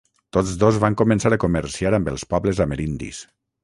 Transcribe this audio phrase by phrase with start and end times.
[0.37, 3.27] Tots dos van començar a comerciar amb els pobles amerindis.